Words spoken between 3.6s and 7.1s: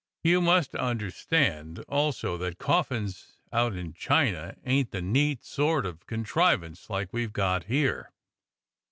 in China ain't the neat sort of contrivance